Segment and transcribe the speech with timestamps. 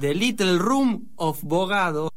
[0.00, 2.10] The Little Room of Bogado.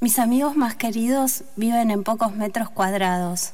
[0.00, 3.52] Mis amigos más queridos viven en pocos metros cuadrados,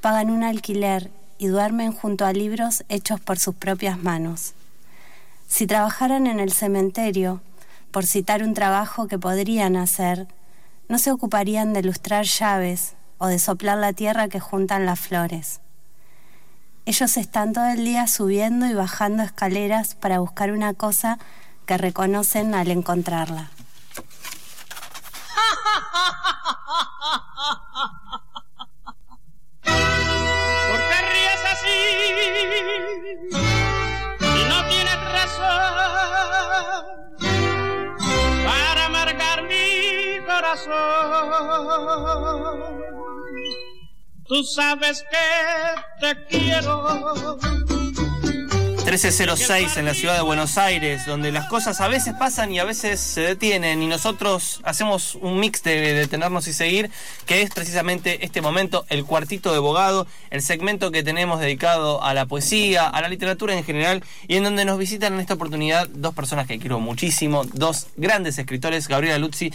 [0.00, 4.54] pagan un alquiler y duermen junto a libros hechos por sus propias manos.
[5.46, 7.42] Si trabajaran en el cementerio,
[7.90, 10.26] por citar un trabajo que podrían hacer,
[10.88, 15.60] no se ocuparían de lustrar llaves o de soplar la tierra que juntan las flores.
[16.86, 21.18] Ellos están todo el día subiendo y bajando escaleras para buscar una cosa
[21.64, 23.48] que reconocen al encontrarla.
[29.62, 31.80] ¿Por qué ríes así?
[34.20, 35.72] Si no tienes razón
[38.44, 40.84] para amargar mi corazón.
[44.26, 47.38] Tú sabes que te quiero.
[48.84, 52.64] 1306 en la ciudad de Buenos Aires, donde las cosas a veces pasan y a
[52.64, 56.90] veces se detienen y nosotros hacemos un mix de detenernos y seguir,
[57.24, 62.12] que es precisamente este momento, el cuartito de abogado, el segmento que tenemos dedicado a
[62.12, 65.88] la poesía, a la literatura en general y en donde nos visitan en esta oportunidad
[65.88, 69.50] dos personas que quiero muchísimo, dos grandes escritores, Gabriela Luzzi,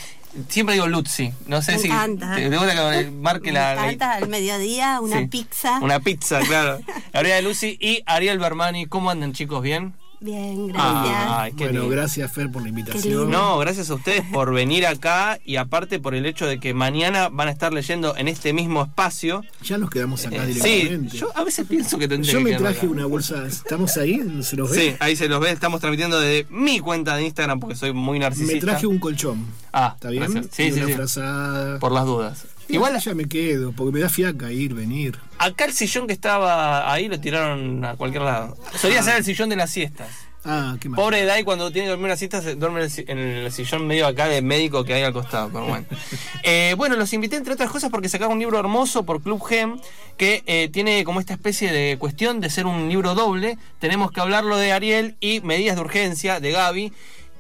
[0.48, 2.36] siempre digo Luzzi, no sé Me si encanta.
[2.36, 3.74] te, gusta que marque Me la...
[3.74, 5.28] encanta al mediodía una Sí.
[5.28, 5.80] pizza.
[5.82, 6.80] Una pizza, claro.
[7.14, 9.62] Gabriela Luzzi y Ariel Bermani, ¿cómo andan chicos?
[9.62, 9.94] ¿Bien?
[10.22, 11.56] Bien, gracias.
[11.56, 11.90] Bueno, lindo.
[11.90, 13.32] gracias Fer por la invitación.
[13.32, 17.30] No, gracias a ustedes por venir acá y aparte por el hecho de que mañana
[17.30, 19.44] van a estar leyendo en este mismo espacio.
[19.64, 21.18] Ya nos quedamos acá Eh, sí, directamente.
[21.18, 22.88] yo a veces pienso que tendría Yo que me traje acá.
[22.88, 23.48] una bolsa.
[23.48, 24.22] ¿Estamos ahí?
[24.42, 24.78] ¿Se los ve?
[24.92, 28.20] Sí, ahí se los ve, estamos transmitiendo desde mi cuenta de Instagram porque soy muy
[28.20, 28.56] narcisista.
[28.56, 29.46] Me traje un colchón.
[29.72, 30.24] Ah, ¿Está bien?
[30.32, 30.48] gracias.
[30.54, 30.94] Sí, Y sí, una sí.
[30.94, 31.80] frazada.
[31.80, 32.46] Por las dudas.
[32.68, 35.18] Igual Igual ya me quedo, porque me da fiaca ir, venir.
[35.40, 38.58] Acá el sillón que estaba ahí lo tiraron a cualquier lado.
[38.78, 40.10] Solía ser el sillón de las siestas.
[40.46, 40.96] Ah, qué mal.
[40.96, 44.28] Pobre Dai cuando tiene que dormir una siesta se duerme en el sillón medio acá
[44.30, 45.86] de médico que hay al costado, pero bueno.
[46.44, 49.80] Eh, bueno, los invité entre otras cosas porque sacaron un libro hermoso por Club Gem
[50.18, 53.58] que eh, tiene como esta especie de cuestión de ser un libro doble.
[53.80, 56.94] Tenemos que hablarlo de Ariel y Medidas de Urgencia de Gaby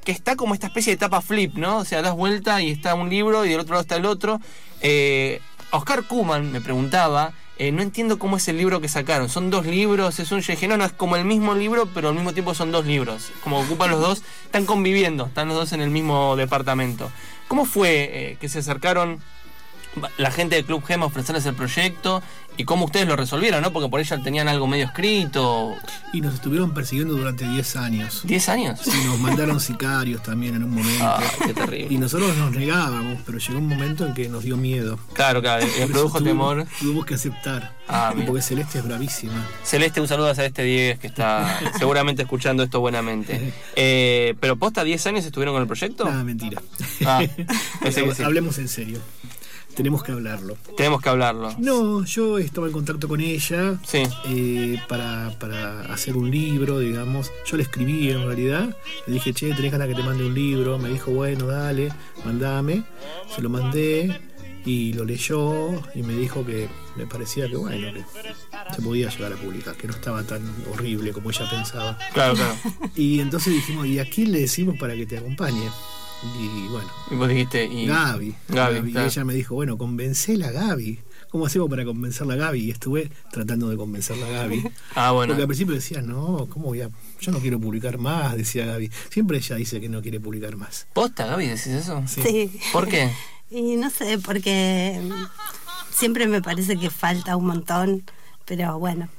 [0.04, 1.78] que está como esta especie de tapa flip, ¿no?
[1.78, 4.42] O sea, das vuelta y está un libro y del otro lado está el otro.
[4.82, 5.40] Eh,
[5.72, 9.28] Oscar Kuman me preguntaba, eh, no entiendo cómo es el libro que sacaron.
[9.28, 10.40] Son dos libros, es un...
[10.40, 13.34] Yo no, no, es como el mismo libro, pero al mismo tiempo son dos libros.
[13.44, 17.12] Como ocupan los dos, están conviviendo, están los dos en el mismo departamento.
[17.50, 19.20] ¿Cómo fue eh, que se acercaron
[20.18, 22.22] la gente del Club Gema ofrecerles el proyecto
[22.58, 23.72] y cómo ustedes lo resolvieron, ¿no?
[23.72, 25.76] Porque por ella tenían algo medio escrito.
[26.12, 28.26] Y nos estuvieron persiguiendo durante 10 años.
[28.26, 28.82] ¿10 años?
[28.86, 31.04] Y nos mandaron sicarios también en un momento.
[31.06, 31.94] Ah, qué terrible.
[31.94, 35.00] Y nosotros nos negábamos, pero llegó un momento en que nos dio miedo.
[35.14, 36.68] Claro, claro, Por eso produjo temor.
[36.80, 37.74] Tuvimos que aceptar.
[37.88, 39.48] Ah, porque Celeste es bravísima.
[39.64, 43.54] Celeste, un saludo a Celeste Diegues que está seguramente escuchando esto buenamente.
[43.82, 46.06] Eh, pero posta, 10 años estuvieron con el proyecto.
[46.12, 46.62] Mentira.
[47.06, 47.22] Ah,
[47.82, 48.24] pensé que sí.
[48.24, 49.00] Hablemos en serio.
[49.76, 50.58] Tenemos que hablarlo.
[50.76, 51.56] Tenemos que hablarlo.
[51.58, 54.04] No, yo estaba en contacto con ella Sí.
[54.28, 57.32] eh, para, para hacer un libro, digamos.
[57.46, 58.76] Yo le escribí en realidad.
[59.08, 60.78] Le dije, che, tenés ganas que te mande un libro.
[60.78, 61.94] Me dijo, bueno, dale,
[62.26, 62.84] mandame.
[63.34, 64.20] Se lo mandé
[64.66, 68.04] y lo leyó y me dijo que me parecía que, bueno, que
[68.76, 70.42] se podía llegar a publicar, que no estaba tan
[70.74, 71.98] horrible como ella pensaba.
[72.14, 72.56] Claro, claro.
[72.96, 75.70] Y entonces dijimos, ¿y a quién le decimos para que te acompañe?
[76.24, 77.66] Y bueno, Y vos dijiste.
[77.66, 77.86] Y...
[77.86, 78.36] Gaby.
[78.50, 78.92] Gaby, Gaby.
[78.92, 79.06] claro.
[79.06, 81.00] Y ella me dijo, bueno, convencela a Gaby.
[81.30, 82.60] ¿Cómo hacemos para convencerla a Gaby?
[82.60, 84.64] Y estuve tratando de convencerla a Gaby.
[84.96, 85.32] Ah, bueno.
[85.32, 86.90] Porque al principio decía, no, ¿cómo voy a...?
[87.22, 88.92] Yo no quiero publicar más, decía Gaby.
[89.10, 90.88] Siempre ella dice que no quiere publicar más.
[90.94, 92.04] ¿Posta, Gaby, decís eso?
[92.08, 92.52] Sí.
[92.74, 93.12] ¿Por qué?
[93.52, 95.02] Y no sé, porque
[95.92, 98.04] siempre me parece que falta un montón,
[98.46, 99.10] pero bueno,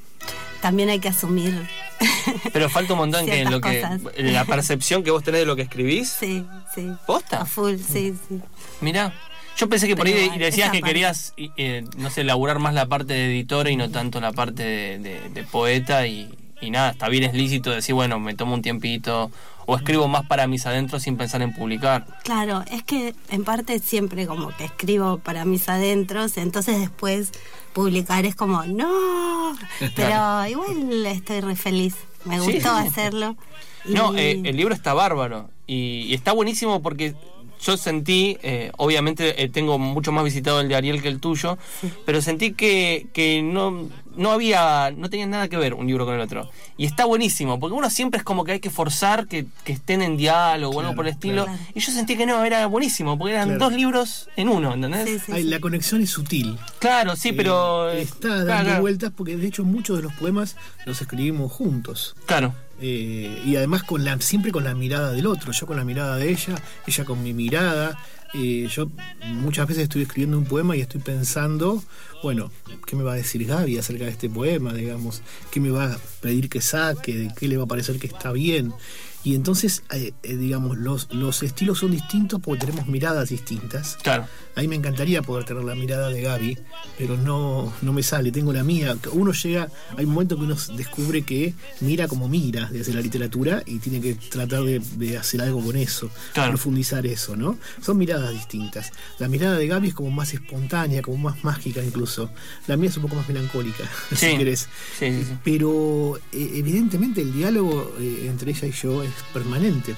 [0.61, 1.67] también hay que asumir.
[2.53, 5.57] Pero falta un montón que Ciertas lo que la percepción que vos tenés de lo
[5.57, 6.09] que escribís.
[6.11, 6.91] Sí, sí.
[7.07, 7.43] ¿Posta?
[7.43, 8.41] A full, sí, sí.
[8.81, 9.12] Mirá.
[9.57, 10.91] Yo pensé que por ahí decías que parte.
[10.95, 14.62] querías, eh, no sé, elaborar más la parte de editora y no tanto la parte
[14.62, 16.31] de, de- de poeta y,
[16.61, 19.31] y nada, está bien es lícito decir, bueno, me tomo un tiempito
[19.67, 22.07] o escribo más para mis adentros sin pensar en publicar.
[22.25, 27.31] Claro, es que en parte siempre como que escribo para mis adentros, entonces después
[27.73, 29.57] publicar es como, no,
[29.97, 33.37] pero igual estoy re feliz, me Sí, gustó hacerlo.
[33.87, 37.15] No, eh, el libro está bárbaro y, y está buenísimo porque
[37.63, 41.56] yo sentí, eh, obviamente eh, tengo mucho más visitado el de Ariel que el tuyo,
[42.05, 46.15] pero sentí que, que no, no había, no tenía nada que ver un libro con
[46.15, 46.51] el otro.
[46.77, 50.03] Y está buenísimo, porque uno siempre es como que hay que forzar que, que estén
[50.03, 51.45] en diálogo o algo Claro, por el estilo.
[51.45, 51.59] claro.
[51.75, 53.65] Y yo sentí que no, era buenísimo, porque eran Claro.
[53.67, 55.09] dos libros en uno, ¿entendés?
[55.09, 55.49] Sí, sí, Ay, sí.
[55.49, 56.59] la conexión es sutil.
[56.79, 57.91] Claro, sí, pero...
[57.91, 58.81] Eh, eh, está claro, dando claro.
[58.81, 60.56] vueltas porque de hecho muchos de los poemas
[60.87, 62.15] los escribimos juntos.
[62.27, 62.55] Claro.
[62.83, 66.17] Eh, y además con la, siempre con la mirada del otro, yo con la mirada
[66.17, 66.55] de ella,
[66.87, 67.99] ella con mi mirada.
[68.32, 68.88] Eh, yo
[69.27, 71.82] muchas veces estoy escribiendo un poema y estoy pensando,
[72.23, 72.53] bueno,
[72.87, 75.23] ¿qué me va a decir Gaby acerca de este poema, digamos?
[75.50, 77.31] ¿Qué me va a pedir que saque?
[77.37, 78.73] ¿Qué le va a parecer que está bien?
[79.22, 83.99] Y entonces, eh, eh, digamos, los, los estilos son distintos porque tenemos miradas distintas.
[84.02, 84.26] Claro.
[84.56, 86.58] A mí me encantaría poder tener la mirada de Gaby,
[86.99, 88.96] pero no, no me sale, tengo la mía.
[89.12, 93.62] Uno llega, hay un momento que uno descubre que mira como mira desde la literatura
[93.67, 96.50] y tiene que tratar de, de hacer algo con eso, Claro.
[96.52, 97.58] profundizar eso, ¿no?
[97.82, 98.90] Son miradas distintas.
[99.19, 102.31] La mirada de Gaby es como más espontánea, como más mágica incluso.
[102.67, 103.84] La mía es un poco más melancólica,
[104.14, 104.69] si querés.
[104.99, 105.32] Sí, sí.
[105.44, 109.95] Pero eh, evidentemente el diálogo entre ella y yo es permanente,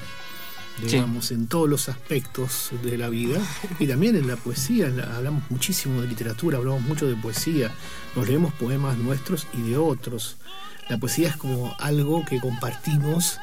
[0.81, 3.41] digamos, en todos los aspectos de la vida
[3.79, 4.87] y también en la poesía.
[5.17, 7.71] hablamos muchísimo de literatura, hablamos mucho de poesía,
[8.17, 10.37] nos leemos poemas nuestros y de otros.
[10.89, 13.39] La poesía es como algo que compartimos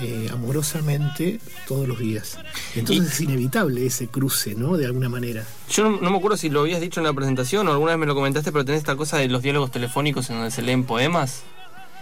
[0.00, 2.38] eh, amorosamente todos los días.
[2.76, 4.76] Entonces es inevitable ese cruce, ¿no?
[4.76, 5.44] De alguna manera.
[5.70, 7.98] Yo no, no me acuerdo si lo habías dicho en la presentación o alguna vez
[7.98, 10.84] me lo comentaste, pero tenés esta cosa de los diálogos telefónicos en donde se leen
[10.84, 11.42] poemas.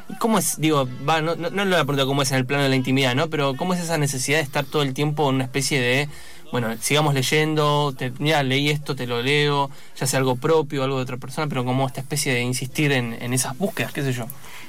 [0.08, 0.60] ¿Y ¿Cómo es?
[0.60, 3.14] Digo, va, no, no, no le pregunta cómo es en el plano de la intimidad,
[3.14, 3.28] ¿no?
[3.28, 6.08] Pero ¿cómo es esa necesidad de estar todo el tiempo en una especie de,
[6.52, 10.96] bueno, sigamos leyendo, te, mira, leí esto, te lo leo, ya sea algo propio, algo
[10.96, 14.12] de otra persona, pero como esta especie de insistir en, en esas búsquedas, qué sé
[14.12, 14.26] yo.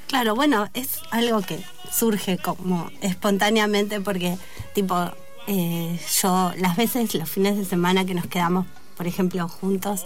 [0.08, 1.60] Claro, bueno, es algo que
[1.92, 4.38] surge como espontáneamente porque,
[4.74, 5.12] tipo,
[5.48, 10.04] eh, yo las veces, los fines de semana que nos quedamos, por ejemplo, juntos,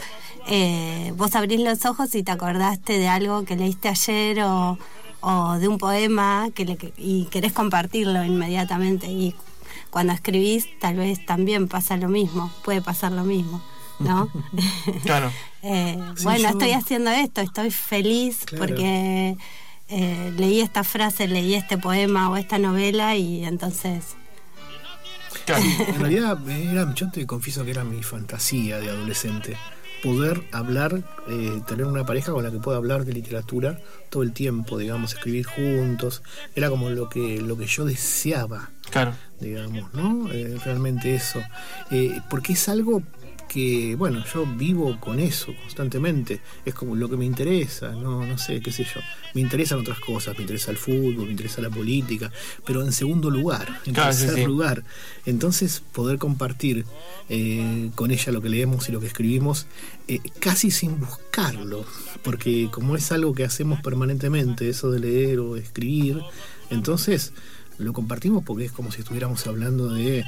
[0.48, 4.78] eh, vos abrís los ojos y te acordaste de algo que leíste ayer o,
[5.22, 9.08] o de un poema que le, y querés compartirlo inmediatamente.
[9.08, 9.36] Y
[9.90, 13.62] cuando escribís, tal vez también pasa lo mismo, puede pasar lo mismo,
[14.00, 14.30] ¿no?
[15.04, 15.32] Claro.
[15.64, 18.66] Eh, Sí, bueno, yo- estoy haciendo esto, estoy feliz Claro.
[18.66, 19.38] porque
[19.90, 24.16] eh, leí esta frase, leí este poema o esta novela y entonces...
[25.46, 25.64] Claro.
[25.88, 29.56] En realidad, era, yo te confieso que era mi fantasía de adolescente.
[30.04, 33.78] Poder hablar, eh, tener una pareja con la que pueda hablar de literatura
[34.10, 36.24] todo el tiempo, digamos, escribir juntos.
[36.56, 39.14] Era como lo que, lo que yo deseaba, Claro.
[39.40, 40.32] digamos, ¿no?
[40.32, 41.40] Eh, realmente eso.
[41.92, 43.04] Eh, porque es algo
[43.52, 46.40] que, bueno, yo vivo con eso constantemente.
[46.64, 49.02] Es como lo que me interesa, no, no sé, qué sé yo.
[49.34, 52.32] Me interesan otras cosas, me interesa el fútbol, me interesa la política,
[52.66, 54.46] pero en segundo lugar, en Claro, sí, tercer sí.
[54.46, 54.86] lugar.
[55.26, 56.86] Entonces, poder compartir
[57.28, 59.68] eh, con ella lo que leemos y lo que escribimos,
[60.08, 61.84] eh, casi sin buscarlo,
[62.24, 66.22] porque como es algo que hacemos permanentemente, eso de leer o de escribir,
[66.70, 67.34] entonces
[67.82, 70.24] lo compartimos porque es como si estuviéramos hablando de,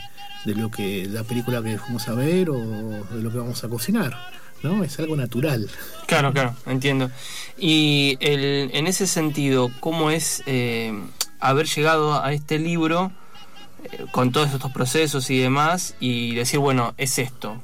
[0.46, 3.70] de lo que la película que fuimos a ver o de lo que vamos a
[3.70, 4.18] cocinar,
[4.64, 4.84] ¿no?
[4.84, 5.70] Es algo natural.
[6.08, 7.10] Claro, claro, entiendo.
[7.58, 10.94] Y el, en ese sentido, ¿cómo es eh,
[11.40, 13.12] haber llegado a este libro
[13.84, 17.62] eh, con todos estos procesos y demás y decir, bueno, es esto?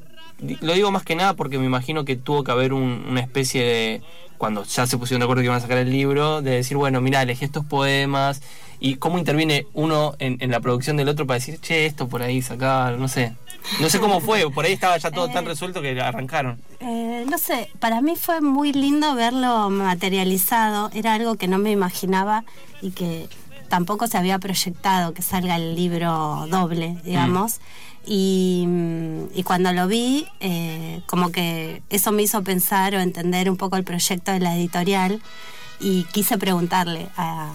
[0.62, 3.62] Lo digo más que nada porque me imagino que tuvo que haber un- una especie
[3.64, 4.02] de,
[4.38, 7.02] cuando ya se pusieron de acuerdo que iban a sacar el libro, de decir, bueno,
[7.02, 8.42] mira, elegí estos poemas
[8.80, 12.22] y cómo interviene uno en, en la producción del otro para decir, che, esto por
[12.22, 13.34] ahí, sacar, no sé.
[13.82, 16.60] No sé cómo fue, por ahí estaba ya todo tan resuelto que arrancaron.
[16.80, 21.72] Eh, no sé, para mí fue muy lindo verlo materializado, era algo que no me
[21.72, 22.46] imaginaba
[22.82, 23.28] y que
[23.68, 27.60] tampoco se había proyectado que salga el libro doble, digamos.
[28.06, 33.50] Y, mm, y cuando lo vi, eh, como que eso me hizo pensar o entender
[33.50, 35.22] un poco el proyecto de la editorial
[35.80, 37.54] y quise preguntarle a,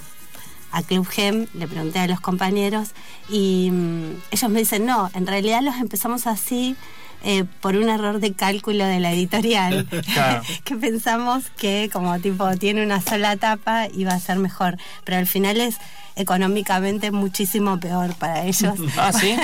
[0.74, 2.90] a Club Gem, le pregunté a los compañeros
[3.28, 6.74] y mm, ellos me dicen, no, en realidad los empezamos así
[7.22, 10.42] eh, por un error de cálculo de la editorial, Claro.
[10.64, 15.28] que pensamos que como tipo tiene una sola tapa iba a ser mejor, pero al
[15.28, 15.76] final es
[16.16, 18.74] económicamente muchísimo peor para ellos.
[18.98, 19.36] Ah, ¿sí?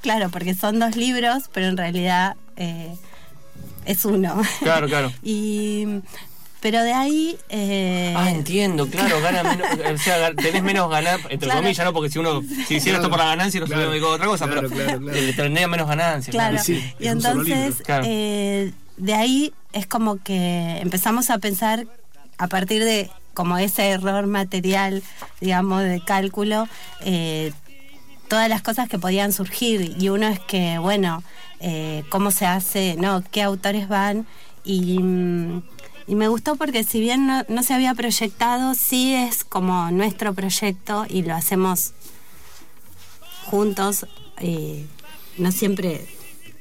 [0.00, 2.94] claro, porque son dos libros, pero en realidad eh,
[3.84, 4.40] es uno.
[4.60, 5.12] Claro, claro.
[5.22, 5.86] Y
[6.60, 7.38] Pero de ahí...
[7.50, 11.60] eh, Ah, entiendo, claro, gana menos, o sea, tenés menos ganar, entre Claro.
[11.62, 11.92] comillas, ¿no?
[11.92, 13.90] Porque si uno si hiciera esto por la ganancia, no se Claro.
[13.90, 15.18] hubiera dedicado a otra cosa, Claro, pero claro, claro.
[15.18, 16.34] eh, tendría menos ganancias.
[16.34, 21.86] Claro, Y sí, entonces eh, de ahí es como que empezamos a pensar
[22.38, 25.02] a partir de como ese error material,
[25.40, 26.68] digamos, de cálculo,
[27.04, 27.52] eh,
[28.26, 29.94] todas las cosas que podían surgir.
[29.96, 31.22] Y uno es que, bueno,
[31.60, 34.26] eh, cómo se hace, no, qué autores van.
[34.64, 35.62] Y, mm,
[36.08, 41.04] y me gustó porque si bien no, se había proyectado, sí es como nuestro proyecto
[41.08, 41.92] y lo hacemos
[43.46, 44.06] juntos,
[45.36, 46.06] no siempre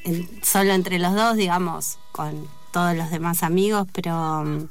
[0.03, 4.69] en- solo entre los dos, digamos, con todos los demás amigos, pero mm,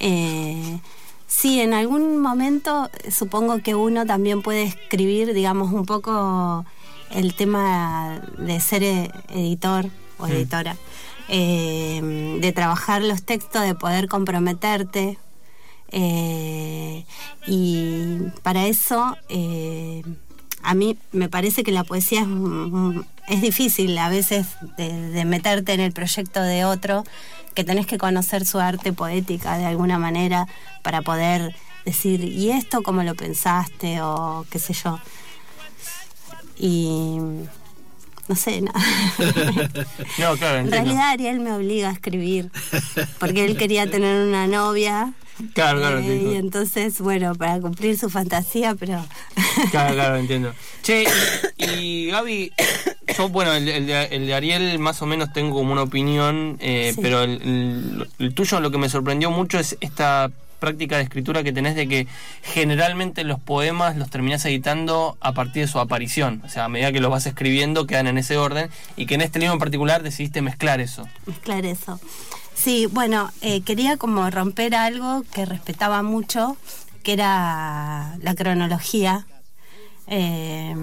[0.00, 0.80] eh,
[1.26, 6.64] sí, en algún momento supongo que uno también puede escribir, digamos, un poco
[7.10, 9.86] el tema de ser eh, editor
[10.18, 10.76] o editora,
[11.28, 15.18] eh, de trabajar los textos, de poder comprometerte.
[15.90, 17.04] eh,
[17.46, 20.02] y para eso eh,
[20.62, 24.46] a mí me parece que la poesía es, mm, es difícil a veces
[24.76, 27.04] de, de meterte en el proyecto de otro,
[27.54, 30.46] que tenés que conocer su arte poética de alguna manera
[30.82, 34.00] para poder decir, ¿y esto cómo lo pensaste?
[34.02, 34.98] o qué sé yo.
[36.56, 37.18] Y
[38.28, 38.72] no sé, no.
[40.18, 42.50] No, claro, en realidad Ariel me obliga a escribir,
[43.18, 45.12] porque él quería tener una novia.
[45.54, 46.32] Claro, claro, eh, entiendo.
[46.32, 49.04] y entonces, bueno, para cumplir su fantasía, pero...
[49.70, 50.52] Claro, claro, entiendo.
[50.82, 51.04] Che,
[51.58, 52.52] y Gaby,
[53.16, 56.56] yo, bueno, el, el de, el de Ariel más o menos tengo como una opinión,
[56.60, 57.00] eh, Sí.
[57.00, 61.74] pero el tuyo lo que me sorprendió mucho es esta práctica de escritura que tenés
[61.74, 62.06] de que
[62.42, 66.42] generalmente los poemas los terminás editando a partir de su aparición.
[66.44, 69.22] O sea, a medida que los vas escribiendo quedan en ese orden y que en
[69.22, 71.08] este libro en particular decidiste mezclar eso.
[71.26, 72.00] mezclar eso.
[72.54, 76.56] Sí, bueno, eh, quería como romper algo que respetaba mucho,
[77.04, 79.26] que era la cronología.
[80.08, 80.74] Eh,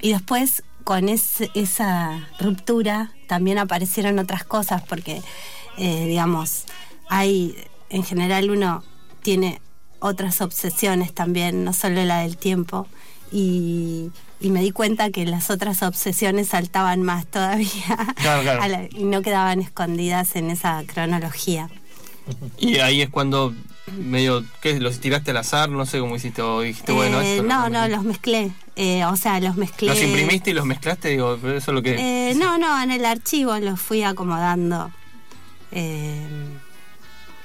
[0.00, 5.22] y después, con esa ruptura, también aparecieron otras cosas, porque,
[5.78, 6.64] eh, digamos,
[7.08, 7.56] hay,
[7.90, 8.82] en general uno
[9.22, 9.60] tiene
[9.98, 12.86] otras obsesiones también, no solo la del tiempo.
[13.32, 18.68] Y, y me di cuenta que las otras obsesiones saltaban más todavía Claro, claro.
[18.68, 21.68] la- y no quedaban escondidas en esa cronología.
[22.58, 23.54] Y ahí es cuando
[23.98, 24.78] medio, ¿qué?
[24.80, 25.68] ¿Los tiraste al azar?
[25.70, 28.52] No sé cómo hiciste o dijiste, bueno, Eh, esto lo no, no, los mezclé.
[28.74, 29.88] Eh, o sea, los mezclé.
[29.88, 31.08] ¿Los imprimiste y los mezclaste?
[31.10, 32.30] Digo, eso es lo que...
[32.30, 34.90] Eh, no, no, en el archivo los fui acomodando.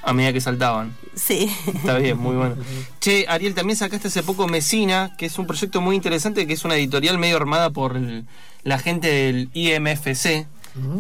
[0.04, 0.96] A medida que saltaban.
[1.16, 1.50] sí.
[1.68, 2.56] Está bien, muy bueno.
[3.00, 6.66] Che, Ariel, también sacaste hace poco Mesina, que es un proyecto muy interesante, que es
[6.66, 8.26] una editorial medio armada por el-
[8.64, 10.48] la gente del IMFC,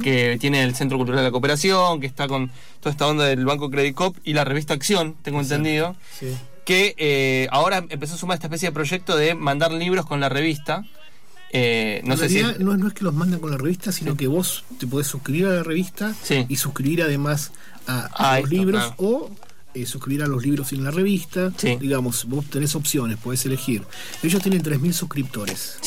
[0.03, 3.45] que tiene el Centro Cultural de la Cooperación, que está con toda esta onda del
[3.45, 6.35] Banco Credit Cop y la revista Acción, tengo entendido, Sí.
[6.65, 10.27] que eh, ahora empezó a sumar esta especie de proyecto de mandar libros con la
[10.29, 10.83] revista.
[11.53, 12.41] Eh, no sé si...
[12.59, 15.45] no, no es que los mandan con la revista, sino que vos te podés suscribir
[15.47, 16.45] a la revista Sí.
[16.47, 17.51] y suscribir además
[17.87, 18.95] a, a Ah, los esto, libros claro.
[18.97, 19.31] o
[19.73, 21.51] eh, suscribir a los libros en la revista.
[21.57, 21.77] Sí.
[21.79, 23.83] Digamos, vos tenés opciones, podés elegir.
[24.23, 25.77] Ellos tienen 3.000 suscriptores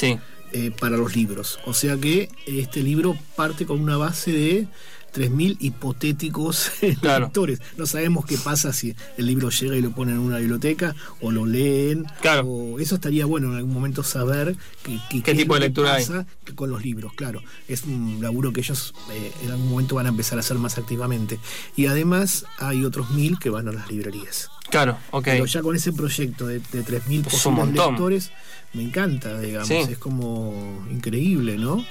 [0.52, 1.58] eh, para los libros.
[1.66, 4.68] O sea que este libro parte con una base de
[5.14, 7.26] 3.000 hipotéticos Claro.
[7.26, 7.60] lectores.
[7.76, 11.30] No sabemos qué pasa si el libro llega y lo ponen en una biblioteca o
[11.30, 12.04] lo leen.
[12.20, 12.46] Claro.
[12.46, 16.04] O eso estaría bueno en algún momento saber que- que- ¿Qué tipo de lectura hay?
[16.04, 17.42] pasa con los libros, claro.
[17.68, 20.78] Es un laburo que ellos eh, en algún momento van a empezar a hacer más
[20.78, 21.38] activamente.
[21.76, 24.50] Y además hay otros mil que van a las librerías.
[24.70, 25.24] claro, ok.
[25.24, 28.30] Pero ya con ese proyecto de, de 3.000 Es un posibles lectores,
[28.72, 29.68] me encanta, digamos.
[29.68, 29.74] Sí.
[29.74, 31.84] Es como increíble, ¿no?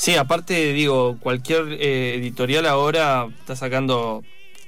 [0.00, 4.22] Sí, aparte, digo, cualquier eh, editorial ahora está sacando,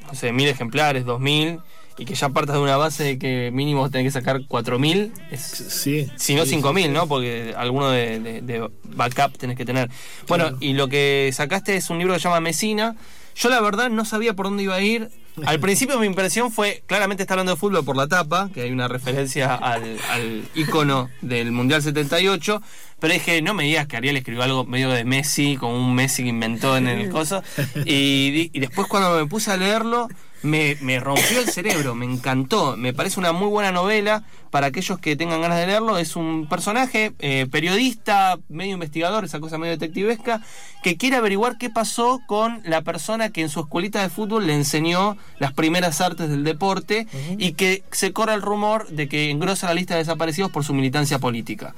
[0.07, 1.59] no sé, mil ejemplares, dos mil,
[1.97, 5.11] y que ya partas de una base de que mínimo tenés que sacar cuatro mil,
[5.35, 6.07] Sí.
[6.17, 6.93] si no sí, cinco sí, mil.
[6.93, 7.07] ¿no?
[7.09, 9.89] Porque alguno de, de- de backup tenés que tener.
[10.29, 10.59] Bueno, Claro.
[10.61, 12.95] y lo que sacaste es un libro que se llama Mesina.
[13.35, 15.09] Yo la verdad no sabía por dónde iba a ir.
[15.47, 18.71] Al principio mi impresión fue, claramente está hablando de fútbol por la tapa, que hay
[18.71, 22.63] una referencia al, ícono del Mundial 78,
[23.01, 26.23] pero dije, no me digas que Ariel escribió algo medio de Messi, con un Messi
[26.23, 27.43] que inventó en el coso.
[27.87, 30.09] Y, y después cuando me puse a leerlo,
[30.43, 32.77] me, me rompió el cerebro, me encantó.
[32.77, 35.97] Me parece una muy buena novela para aquellos que tengan ganas de leerlo.
[35.97, 40.43] Es un personaje eh, periodista, medio investigador, esa cosa medio detectivesca,
[40.83, 44.55] que quiere averiguar qué pasó con la persona que en su escuelita de fútbol le
[44.55, 47.07] enseñó las primeras artes del deporte
[47.39, 50.75] y que se corre el rumor de que engrosa la lista de desaparecidos por su
[50.75, 51.75] militancia política.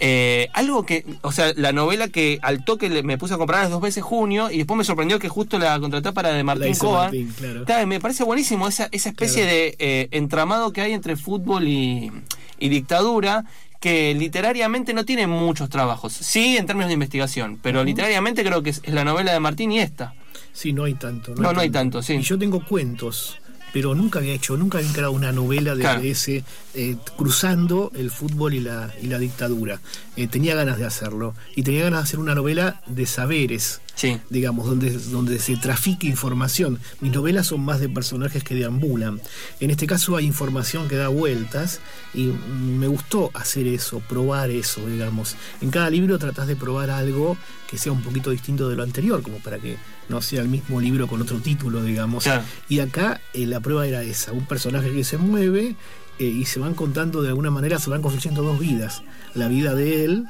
[0.00, 3.70] Eh, algo que, o sea, la novela que al toque me puse a comprar las
[3.70, 6.74] dos veces junio y después me sorprendió que justo la contraté para de Martín.
[6.82, 7.64] Martín, claro.
[7.64, 12.10] Claro, me parece buenísimo esa, esa especie de eh, entramado que hay entre fútbol y,
[12.58, 13.44] y dictadura
[13.80, 16.12] que literariamente no tiene muchos trabajos.
[16.12, 19.70] Sí, en términos de investigación, pero literariamente creo que es, es la novela de Martín
[19.72, 20.14] y esta.
[20.52, 21.34] Sí, no hay tanto.
[21.34, 22.14] No, no hay tanto, sí.
[22.14, 23.36] Y yo tengo cuentos,
[23.74, 26.00] pero nunca había hecho, nunca había creado una novela de, Claro.
[26.00, 26.42] de ese,
[26.74, 29.80] eh, cruzando el fútbol y la, y la dictadura.
[30.16, 31.34] Eh, tenía ganas de hacerlo.
[31.54, 33.82] Y tenía ganas de hacer una novela de saberes.
[33.96, 34.20] Sí.
[34.30, 36.78] digamos, donde, donde se trafique información.
[37.00, 39.20] Mis novelas son más de personajes que deambulan.
[39.58, 41.80] En este caso hay información que da vueltas
[42.14, 45.34] y me gustó hacer eso, probar eso, digamos.
[45.62, 47.36] En cada libro tratás de probar algo
[47.68, 49.76] que sea un poquito distinto de lo anterior, como para que
[50.08, 52.24] no sea el mismo libro con otro título, digamos.
[52.24, 52.42] Claro.
[52.68, 55.74] Y acá eh, la prueba era esa, un personaje que se mueve
[56.18, 59.02] eh, y se van contando de alguna manera, se van construyendo dos vidas.
[59.34, 60.26] La vida de él,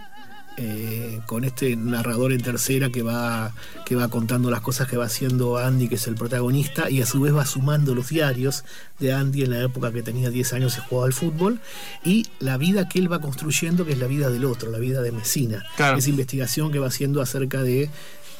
[0.58, 3.52] eh, con este narrador en tercera que va,
[3.84, 7.06] que va contando las cosas que va haciendo Andy, que es el protagonista, y a
[7.06, 8.64] su vez va sumando los diarios
[8.98, 11.60] de Andy en la época que tenía 10 años y jugaba al fútbol,
[12.04, 15.02] y la vida que él va construyendo, que es la vida del otro, la vida
[15.02, 15.64] de Mesina.
[15.76, 15.98] Claro.
[15.98, 17.90] Esa investigación que va haciendo acerca de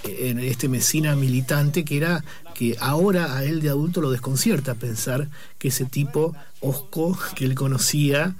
[0.05, 4.75] eh, en este Mesina militante que era que ahora a él de adulto lo desconcierta
[4.75, 8.35] pensar que ese tipo osco que él conocía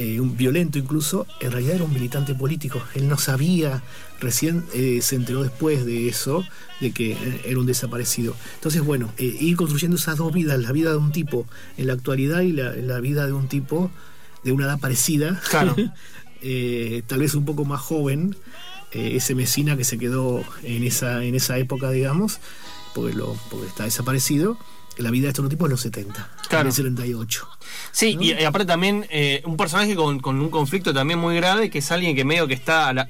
[0.00, 2.80] eh, un violento incluso, en realidad era un militante político.
[2.94, 3.82] Él no sabía,
[4.18, 6.42] recién eh, se enteró después de eso,
[6.80, 8.34] de que eh, era un desaparecido.
[8.54, 11.92] Entonces, bueno, eh, ir construyendo esas dos vidas, la vida de un tipo en la
[11.92, 13.90] actualidad y la, la vida de un tipo
[14.42, 15.76] de una edad parecida, Claro.
[17.06, 18.34] tal vez un poco más joven,
[18.92, 22.40] ese Mesina que se quedó en esa, en esa época, digamos,
[22.94, 24.56] porque, lo, porque está desaparecido.
[25.02, 26.62] La vida de estos tipos en los 70, Claro.
[26.62, 27.48] en el 78.
[27.92, 31.70] Sí, y, y aparte también eh, un personaje con, con un conflicto también muy grave,
[31.70, 33.08] que es alguien que medio que está a la,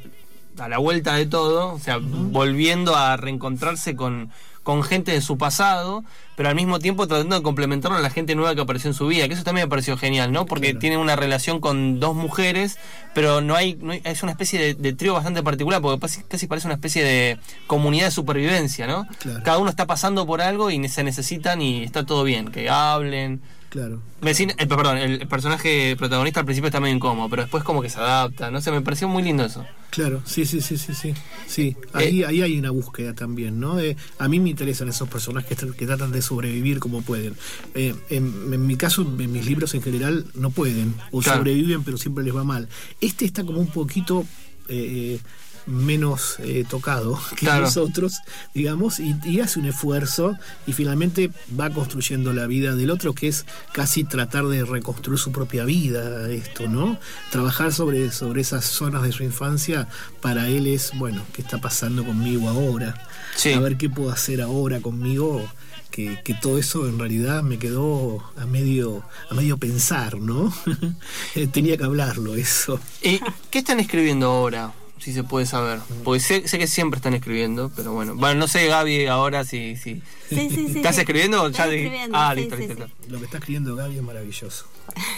[0.58, 4.30] a la vuelta de todo, o sea, volviendo a reencontrarse con,
[4.70, 6.04] con gente de su pasado,
[6.36, 9.08] pero al mismo tiempo tratando de complementarlo a la gente nueva que apareció en su
[9.08, 10.46] vida, que eso también me pareció genial, ¿no?
[10.46, 10.78] Porque Claro.
[10.78, 12.78] tiene una relación con dos mujeres,
[13.12, 16.46] pero no hay, no hay- es una especie de, de trío bastante particular, porque casi,
[16.46, 19.08] parece una especie de comunidad de supervivencia, ¿no?
[19.18, 19.42] Claro.
[19.42, 23.40] Cada uno está pasando por algo y se necesitan y está todo bien, que hablen.
[23.70, 24.02] Claro.
[24.22, 27.98] Eh, perdón, el personaje protagonista al principio está medio incómodo, pero después como que se
[27.98, 29.64] adapta, no sé, me pareció muy lindo eso.
[29.90, 31.14] Claro, sí, sí, sí, sí, sí.
[31.46, 33.78] Sí, ahí, ahí hay una búsqueda también, ¿no?
[33.78, 37.34] Eh, a mí me interesan esos personajes que, tra- que tratan de sobrevivir como pueden.
[37.74, 41.38] Eh, en, en mi caso, en mis libros en general, no pueden, o Claro.
[41.38, 42.68] sobreviven, pero siempre les va mal.
[43.00, 44.26] Este está como un poquito
[44.68, 45.18] eh,
[45.66, 47.62] menos eh, tocado que Claro.
[47.64, 48.18] los otros,
[48.54, 53.28] digamos, y, y hace un esfuerzo y finalmente va construyendo la vida del otro, que
[53.28, 56.98] es casi tratar de reconstruir su propia vida, esto, ¿no?
[57.30, 59.88] Trabajar sobre, sobre esas zonas de su infancia,
[60.20, 62.94] para él es, bueno, ¿qué está pasando conmigo ahora?
[63.36, 63.52] Sí.
[63.52, 65.48] A ver qué puedo hacer ahora conmigo.
[65.90, 70.54] Que, que todo eso en realidad me quedó a medio a medio pensar, ¿no?
[71.52, 72.78] Tenía que hablarlo eso.
[73.02, 73.20] ¿Y
[73.50, 74.72] qué están escribiendo ahora?
[75.00, 75.80] Si se puede saber.
[76.04, 78.14] Porque sé, sé que siempre están escribiendo, pero bueno.
[78.14, 79.76] Bueno, no sé, Gaby, ahora si...
[79.76, 80.02] si...
[80.28, 80.76] Sí, sí, sí.
[80.76, 81.00] ¿Estás sí.
[81.00, 83.10] escribiendo o ya Estoy escribiendo, Ah, sí, listo, sí, listo, sí.
[83.10, 84.66] Lo que está escribiendo Gaby es maravilloso.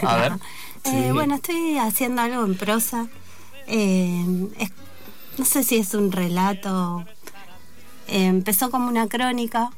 [0.03, 0.33] A ver.
[0.33, 0.39] Eh,
[0.85, 1.13] Sí.
[1.13, 3.07] Bueno, estoy haciendo algo en prosa.
[3.69, 4.73] Eh, es-
[5.39, 7.05] no sé si es un relato.
[8.09, 9.71] Eh, empezó como una crónica.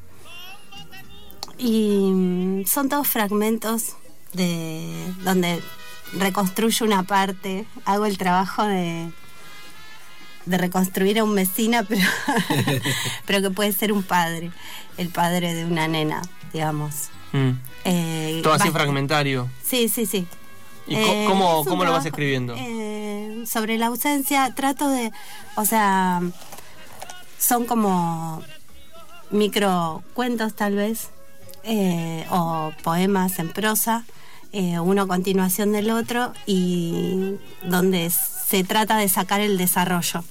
[1.58, 3.96] Y mm, son todos fragmentos
[4.32, 5.62] de donde
[6.18, 7.66] reconstruyo una parte.
[7.84, 9.10] Hago el trabajo de
[10.46, 12.06] de reconstruir a un vecina, pero,
[13.26, 14.50] pero que puede ser un padre,
[14.98, 17.08] el padre de una nena, digamos.
[17.32, 17.50] Mm.
[17.84, 19.48] Eh, Todo así fragmentario.
[19.62, 20.26] Sí, sí, sí.
[20.86, 22.54] ¿Y Eh, cómo, cómo lo vas escribiendo?
[22.58, 25.10] eh, sobre la ausencia, trato de,
[25.56, 26.20] o sea,
[27.38, 28.42] son como
[29.30, 31.08] micro cuentos tal vez,
[32.30, 34.04] o poemas en prosa,
[34.52, 40.22] uno a continuación del otro, y donde se trata de sacar el desarrollo.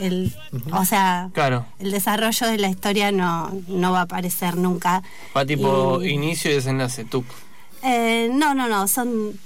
[0.00, 0.34] El,
[0.72, 1.66] O sea, Claro.
[1.78, 5.02] el desarrollo de la historia no, no va a aparecer nunca.
[5.36, 7.22] Va tipo Y- inicio y desenlace, tú.
[7.82, 9.38] eh, no, no, no, son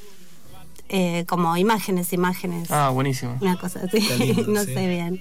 [0.88, 2.70] eh, como imágenes, imágenes.
[2.70, 3.36] Ah, buenísimo.
[3.40, 4.74] Una cosa así, lindo, no sí.
[4.74, 5.20] sé bien.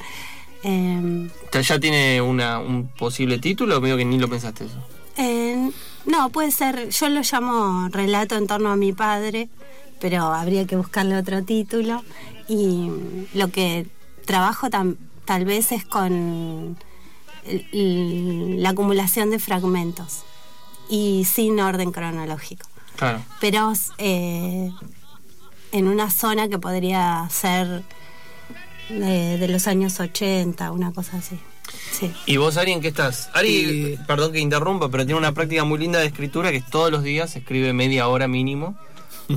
[0.64, 4.78] Eh, ¿Ya- ¿Ya tiene una, un posible título o medio que ni lo pensaste eso?
[5.18, 5.70] eh,
[6.06, 9.48] no, puede ser, yo lo llamo relato en torno a mi padre,
[10.02, 12.04] pero habría que buscarle otro título.
[12.48, 12.90] Y
[13.34, 13.88] lo que
[14.26, 16.78] trabajo tam- tal vez es con
[17.46, 20.24] el- el- la acumulación de fragmentos
[20.90, 22.68] y sin orden cronológico.
[22.96, 23.22] Claro.
[23.42, 24.72] pero eh,
[25.72, 27.84] en una zona que podría ser
[28.90, 31.40] de, de los años 80, una cosa así.
[31.92, 32.14] Sí.
[32.28, 33.30] ¿Y vos, Ari, en qué estás?
[33.34, 37.02] Ari, perdón que interrumpa, pero tiene una práctica muy linda de escritura que todos los
[37.04, 38.76] días escribe media hora mínimo.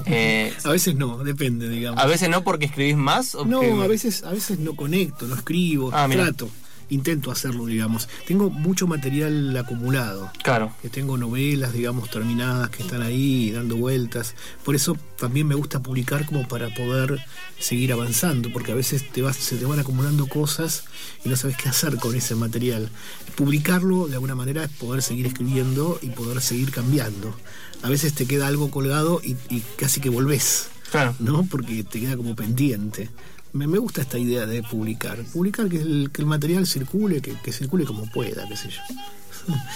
[0.07, 2.03] Eh, A veces no, depende, digamos.
[2.03, 3.35] a veces no porque escribís más.
[3.35, 6.25] O No, a veces, a veces no conecto, no escribo, Ah, mira.
[6.25, 6.49] trato,
[6.91, 8.09] intento hacerlo, digamos.
[8.27, 10.31] Tengo mucho material acumulado.
[10.43, 10.73] Claro.
[10.83, 14.35] que tengo novelas, digamos, terminadas que están ahí dando vueltas.
[14.65, 17.19] Por eso también me gusta publicar como para poder
[17.59, 20.85] seguir avanzando, porque a veces te vas, se te van acumulando cosas
[21.25, 22.89] y no sabes qué hacer con ese material.
[23.35, 27.35] Publicarlo de alguna manera es poder seguir escribiendo y poder seguir cambiando.
[27.83, 31.15] A veces te queda algo colgado y, y casi que volvés, Claro.
[31.19, 31.45] ¿no?
[31.51, 33.11] Porque te queda como pendiente.
[33.53, 35.19] Me, me gusta esta idea de publicar.
[35.33, 38.81] Publicar que el, que el material circule, que, que circule como pueda, qué sé yo.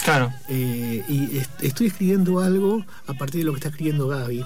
[0.03, 0.31] Claro.
[0.49, 4.43] Eh, y est- estoy escribiendo algo a partir de lo que está escribiendo Gaby.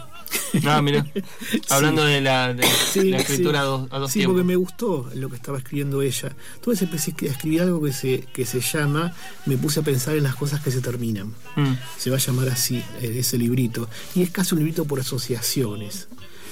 [0.65, 1.05] Ah, mira.
[1.69, 3.63] Hablando de la, de Sí, la escritura sí.
[3.63, 4.33] a dos, a dos Sí, tiempos.
[4.35, 6.35] porque me gustó lo que estaba escribiendo ella.
[6.55, 9.13] Entonces empecé a escribir algo que se, que se llama
[9.45, 11.33] Me puse a pensar en las cosas que se terminan.
[11.55, 11.73] Mm.
[11.97, 13.89] Se va a llamar así, eh, ese librito.
[14.15, 16.07] Y es casi un librito por asociaciones.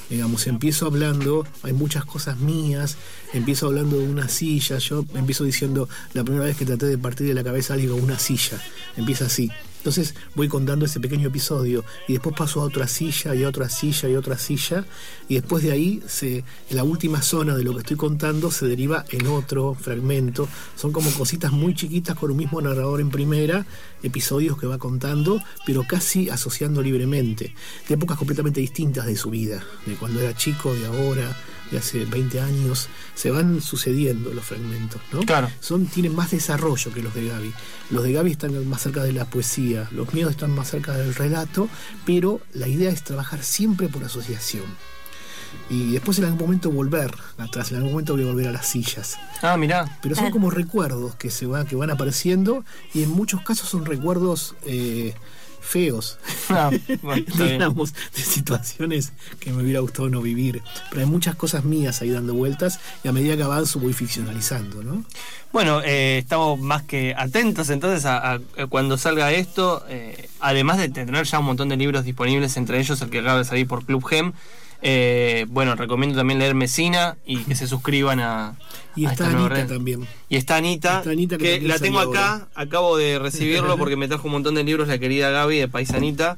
[0.09, 2.97] Digamos, empiezo hablando, hay muchas cosas mías,
[3.31, 7.25] empiezo hablando de una silla, yo empiezo diciendo, la primera vez que traté de partir
[7.25, 8.61] de la cabeza algo una silla,
[8.97, 9.49] empieza así.
[9.83, 13.67] Entonces voy contando ese pequeño episodio y después paso a otra silla y a otra
[13.67, 14.85] silla y a otra silla
[15.27, 19.03] y después de ahí se, la última zona de lo que estoy contando se deriva
[19.09, 20.47] en otro fragmento.
[20.77, 23.65] Son como cositas muy chiquitas con un mismo narrador en primera,
[24.03, 27.53] episodios que va contando, pero casi asociando libremente,
[27.89, 31.35] de épocas completamente distintas de su vida, de cuando era chico, de ahora,
[31.73, 35.21] de hace 20 años, se van sucediendo los fragmentos, ¿no?
[35.21, 35.49] Claro.
[35.59, 37.53] Son, tienen más desarrollo que los de Gaby.
[37.89, 41.15] Los de Gaby están más cerca de la poesía, los míos están más cerca del
[41.15, 41.67] relato,
[42.05, 44.65] pero la idea es trabajar siempre por asociación.
[45.69, 48.67] Y después en algún momento volver atrás, en algún momento voy a volver a las
[48.67, 49.17] sillas.
[49.41, 49.99] Ah, mirá.
[50.01, 53.85] Pero son como recuerdos que se va, que van apareciendo y en muchos casos son
[53.85, 55.13] recuerdos eh,
[55.63, 56.69] feos, Ah,
[57.01, 60.61] bueno, digamos, de situaciones que me hubiera gustado no vivir.
[60.89, 64.83] Pero hay muchas cosas mías ahí dando vueltas y a medida que avanzo voy ficcionalizando,
[64.83, 65.03] ¿no?
[65.51, 70.77] Bueno, eh, estamos más que atentos entonces a, a- a cuando salga esto, eh, además
[70.79, 73.67] de tener ya un montón de libros disponibles, entre ellos el que acaba de salir
[73.67, 74.33] por Club Gem.
[74.81, 78.55] eh, bueno, recomiendo también leer Mesina y que se suscriban a,
[78.95, 80.07] Y está Anita también.
[80.29, 84.27] Y está Anita, Está Anita, que la tengo acá, acabo de recibirlo porque me trajo
[84.27, 86.37] un montón de libros la querida Gaby de Paisanita.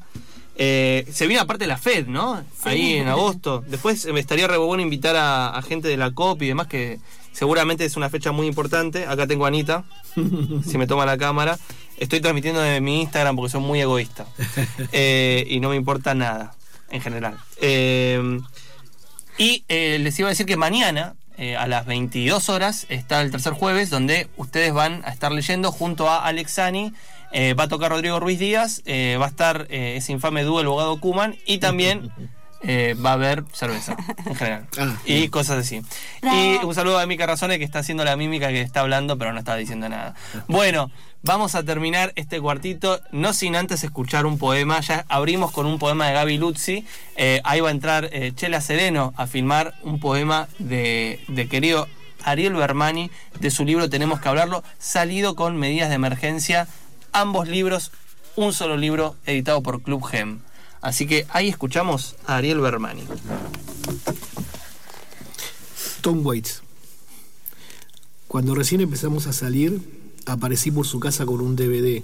[0.57, 2.41] Eh, se viene aparte la FED, ¿no?
[2.63, 3.63] Ahí en agosto.
[3.67, 6.99] Después me estaría re bueno invitar a, a gente de la COP y demás, que
[7.33, 9.05] seguramente es una fecha muy importante.
[9.05, 9.83] Acá tengo a Anita,
[10.65, 11.59] si me toma la cámara.
[11.97, 14.25] Estoy transmitiendo de mi Instagram porque soy muy egoísta.
[14.91, 16.55] Eh, y no me importa nada,
[16.89, 17.37] en general.
[17.57, 18.39] Eh,
[19.37, 23.32] y eh, les iba a decir que mañana, eh, a las 22 horas, está el
[23.32, 26.93] tercer jueves, donde ustedes van a estar leyendo junto a Alex Sani.
[27.32, 30.62] eh, va a tocar Rodrigo Ruiz Díaz, eh, va a estar eh, ese infame dúo
[30.62, 32.12] El Bogado Kuman y también
[32.67, 35.82] eh, va a haber cerveza en general Ah, y cosas así.
[36.21, 39.32] Y un saludo a Mica Razone que está haciendo la mímica que está hablando, pero
[39.34, 40.15] no está diciendo nada.
[40.47, 40.91] Bueno,
[41.23, 44.80] vamos a terminar este cuartito, no sin antes escuchar un poema.
[44.82, 46.86] Ya abrimos con un poema de Gaby Luzzi.
[47.15, 51.88] Eh, ahí va a entrar eh, Chela Sereno a filmar un poema de, de querido
[52.23, 56.67] Ariel Bermani de su libro Tenemos que hablarlo, salido con medidas de emergencia.
[57.13, 57.91] Ambos libros,
[58.36, 60.39] un solo libro editado por Club Gem.
[60.86, 63.02] Así que ahí escuchamos a Ariel Bermani.
[66.02, 66.62] Tom Waits.
[68.28, 69.82] Cuando recién empezamos a salir,
[70.28, 72.04] aparecí por su casa con un DVD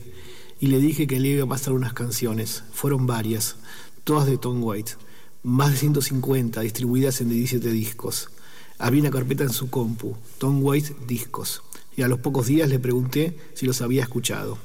[0.60, 2.64] y le dije que le iba a pasar unas canciones.
[2.74, 3.58] Fueron varias,
[4.04, 4.98] todas de Tom Waits,
[5.44, 8.32] más de 150 distribuidas en 17 discos.
[8.80, 11.62] Había una carpeta en su compu, Tom Waits Discos,
[11.96, 14.58] y a los pocos días le pregunté si los había escuchado.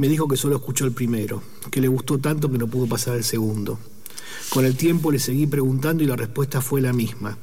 [0.00, 3.18] Me dijo que solo escuchó el primero, que le gustó tanto que no pudo pasar
[3.18, 3.78] el segundo.
[4.48, 7.36] Con el tiempo le seguí preguntando y la respuesta fue la misma.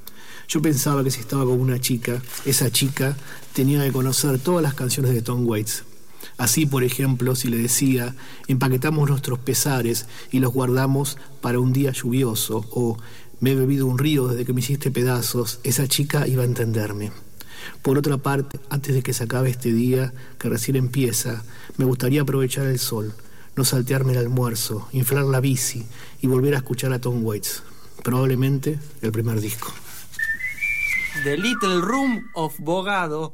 [0.48, 3.16] Yo pensaba que si estaba con una chica, esa chica
[3.54, 5.84] tenía que conocer todas las canciones de Tom Waits.
[6.40, 8.16] Así, por ejemplo, si le decía,
[8.48, 12.98] empaquetamos nuestros pesares y los guardamos para un día lluvioso, o
[13.40, 17.12] me he bebido un río desde que me hiciste pedazos, esa chica iba a entenderme.
[17.82, 21.44] Por otra parte, antes de que se acabe este día, que recién empieza,
[21.78, 23.14] me gustaría aprovechar el sol,
[23.56, 25.86] no saltearme el almuerzo, inflar la bici
[26.22, 27.64] y volver a escuchar a Tom Waits.
[28.04, 29.74] Probablemente el primer disco.
[31.24, 33.34] The Little Room of Bogado